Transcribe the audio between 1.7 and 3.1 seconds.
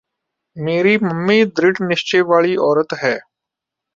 ਨਿਸ਼ਚੈ ਵਾਲੀ ਔਰਤ